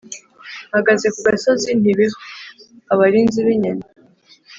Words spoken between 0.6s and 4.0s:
Mpagaze ku gasozi nti behu !-Abarinzi b'inyoni.